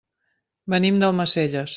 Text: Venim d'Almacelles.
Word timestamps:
Venim 0.75 0.97
d'Almacelles. 1.03 1.69